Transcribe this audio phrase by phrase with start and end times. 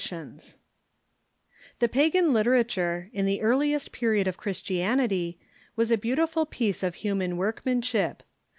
[1.79, 5.37] ]The pagan literature, in the earliest period of Christianity,
[5.75, 8.23] was a beautiful piece of human workmanship.